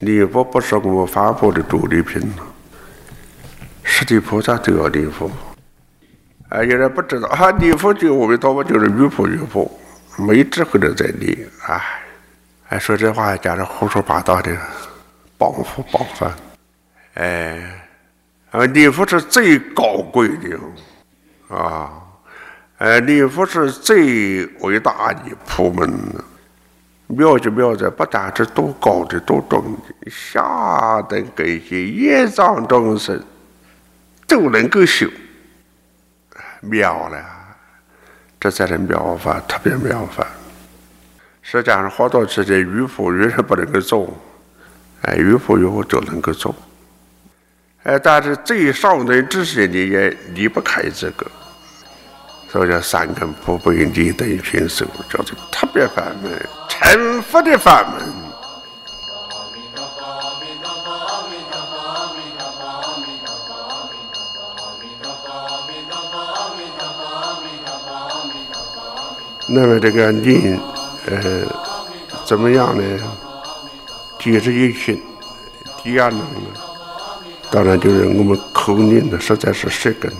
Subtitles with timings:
[0.00, 2.20] 礼佛不是我发布的主力品
[3.82, 5.30] 十地菩萨都要礼佛。
[6.50, 9.70] 啊，有人不知道啊，礼佛就阿弥陀佛就是越佛越佛，
[10.18, 11.82] 没智慧的在礼，哎，
[12.68, 14.54] 哎，说这话讲的胡说八道的，
[15.38, 16.30] 谤佛谤佛，
[17.14, 17.58] 哎，
[18.50, 21.90] 啊，礼佛是最高贵的，啊，
[22.76, 25.90] 哎，礼佛是最伟大的普门。
[27.08, 33.22] 妙就妙在，不但是多高的、多重的，下等这些业障众生
[34.26, 35.08] 都能够修，
[36.60, 37.24] 妙了，
[38.40, 40.26] 这才是妙法，特别妙法。
[41.42, 44.12] 实际上，好多事情与佛与人不能够做，
[45.02, 46.52] 哎，与佛与佛就能够做，
[47.84, 51.24] 哎，但是最上等知识你也离不开这个。
[52.56, 58.02] 所以叫三根不背离等于群手，叫做特别法门，成佛的法门。
[69.46, 70.58] 那么这个念，
[71.08, 71.44] 呃，
[72.24, 72.82] 怎么样呢？
[74.18, 75.02] 解释一心，
[75.84, 76.24] 第二呢，
[77.50, 80.10] 当然就是我们口令的，实在是十根。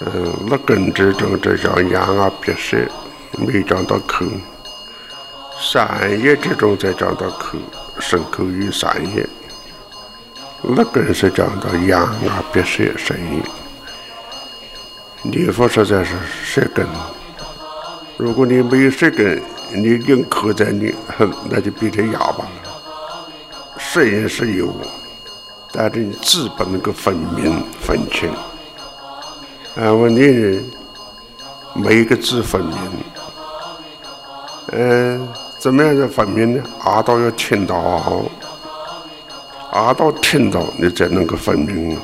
[0.00, 2.76] 嗯，六根之中，这叫眼啊鼻舌，
[3.38, 4.26] 没讲到口；
[5.58, 7.56] 三叶之中，才讲到口，
[7.98, 9.26] 身口与三叶。
[10.62, 13.42] 六根是讲到眼啊鼻舌身意。
[15.22, 16.86] 念佛实在是舌根。
[18.18, 20.94] 如果你没有舌根，你用口在念，
[21.48, 22.50] 那就变成哑巴了。
[23.78, 24.74] 舌音是有，
[25.72, 28.30] 但是你字不能够分明分清。
[29.76, 30.58] 啊，问题
[31.74, 32.78] 每一个字分明。
[34.72, 35.28] 嗯，
[35.58, 36.62] 怎么样才分明呢？
[36.82, 37.76] 阿道要听到，
[39.72, 41.98] 阿道听到，你才能够分明。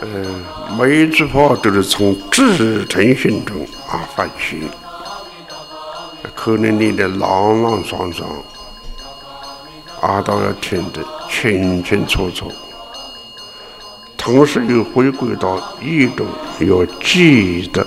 [0.00, 0.42] 嗯，
[0.78, 3.54] 每一句话都是从至诚心中
[3.86, 4.66] 啊发起，
[6.34, 8.26] 可能你的朗朗上上，
[10.00, 12.50] 阿道要听得清清楚楚。
[14.22, 16.24] 同时又回归到一种
[16.60, 17.84] 要记得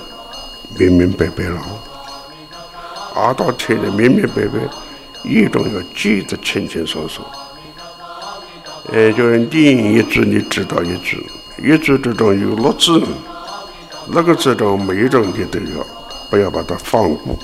[0.78, 1.62] 明明白白了，
[3.16, 4.60] 阿道听得明明白白，
[5.24, 7.24] 一种要记得清清楚楚。
[8.92, 11.26] 哎，就是念一句你知道一句，
[11.58, 13.02] 一句之中有六字，
[14.08, 15.88] 那个字中每一种你都要，
[16.30, 17.40] 不要把它放过。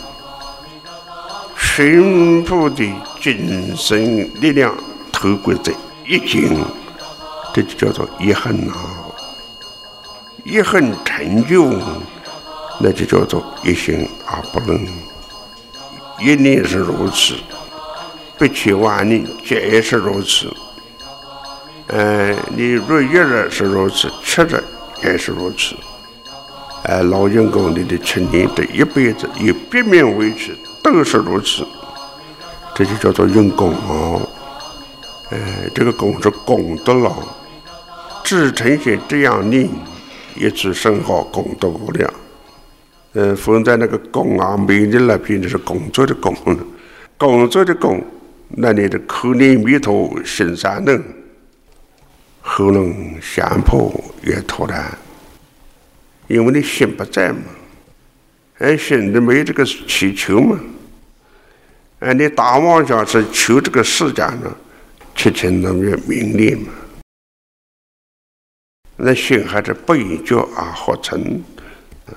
[1.56, 2.86] 全部的
[3.22, 4.76] 精神力量
[5.14, 5.72] 投归在
[6.06, 6.60] 一经。
[7.54, 8.74] 这就叫做一恨呐，
[10.44, 11.70] 一恨成就，
[12.80, 14.88] 那就叫做一心而不能。
[16.20, 17.36] 一念是如此，
[18.38, 20.54] 不起万念皆是如此。
[21.88, 24.64] 嗯，你若一日是如此，七日
[25.04, 25.76] 也是如此。
[26.84, 31.68] 哎，老员工你的七年这一辈子以别名为持，都是如此。
[32.74, 34.22] 这就叫做用功啊！
[35.32, 37.14] 哎，这个功是功德了。
[38.32, 39.68] 至诚心这样念，
[40.38, 42.14] 一直生好功德无量。
[43.12, 46.34] 嗯，放在那个工啊，美丽那边就是工作的工，
[47.18, 48.02] 工作的工，
[48.48, 51.04] 那你的口念弥陀心三能，
[52.40, 53.94] 喉咙相破
[54.24, 54.98] 也脱然，
[56.30, 57.40] 因为你心不在嘛，
[58.60, 60.58] 哎，心里没这个祈求嘛，
[62.00, 64.56] 哎，你大妄想是求这个世间呢，
[65.18, 66.72] 七情六欲名利嘛。
[68.98, 71.44] 那心还是不依觉而合成，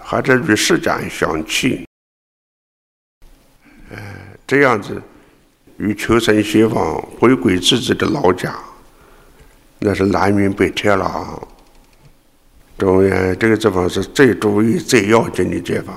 [0.03, 1.87] 还是与世间相契，
[3.91, 3.97] 哎，
[4.47, 5.01] 这样子
[5.79, 8.55] 与求生西方，回归自己的老家，
[9.79, 11.49] 那是南辕北辙了。
[12.77, 15.97] 中原这个地方是最注意、最要紧的地方。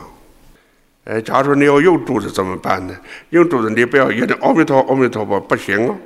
[1.06, 2.96] 哎，假如你要用柱子怎么办呢？
[3.32, 5.98] 用柱子你不要一定阿弥陀阿弥陀佛不行哦。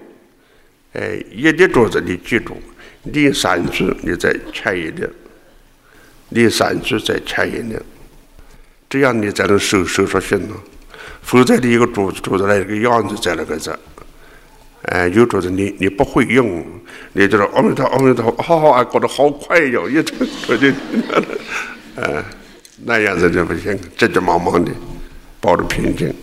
[0.93, 2.55] 哎，一的柱子你记住。
[3.03, 5.07] 念三句，你再掐一点；
[6.29, 7.81] 念三句，再掐一点，
[8.89, 10.55] 这样你才能收收出心了。
[11.23, 13.77] 否则，你一个桌子桌子那个样子在那个这，
[14.83, 16.63] 哎，有桌子你你不会用，
[17.13, 20.13] 你就说阿弥陀阿弥陀，好好啊，搞得好快哟，一直
[20.47, 20.67] 我就，
[21.95, 22.23] 哎，
[22.85, 24.71] 那样子就不行，急急忙忙的，
[25.39, 26.13] 保持平静，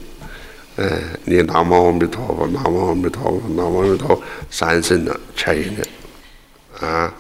[0.76, 0.88] 哎，
[1.24, 5.86] 你南无阿弥陀佛，南无阿弥陀佛，南无阿弥陀佛，三声的掐一点。
[6.80, 7.12] 啊，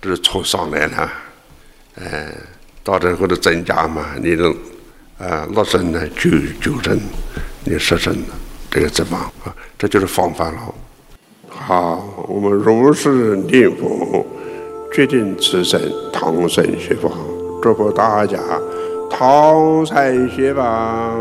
[0.00, 1.12] 这是冲上来了，
[1.96, 2.32] 哎，
[2.82, 4.50] 到这后头增加嘛，你能
[5.18, 6.30] 啊六成呢，九
[6.60, 6.98] 九成，
[7.64, 8.16] 你十成，
[8.70, 9.54] 这个怎么啊？
[9.78, 10.74] 这就是方法了。
[11.48, 14.24] 好，我们如实念佛，
[14.94, 15.80] 决定此生
[16.12, 17.10] 唐僧学法，
[17.62, 18.38] 祝福大家
[19.10, 21.14] 唐僧学法。